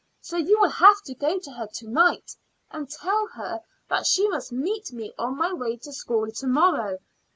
So 0.19 0.35
you 0.35 0.59
will 0.59 0.71
have 0.71 1.03
to 1.03 1.13
go 1.13 1.37
to 1.37 1.51
her 1.51 1.67
to 1.67 1.87
night 1.87 2.35
and 2.71 2.89
tell 2.89 3.27
her 3.35 3.61
that 3.87 4.07
she 4.07 4.27
must 4.29 4.51
meet 4.51 4.91
me 4.91 5.13
on 5.19 5.37
my 5.37 5.53
way 5.53 5.77
to 5.77 5.93
school 5.93 6.31
to 6.31 6.47
morrow. 6.47 6.97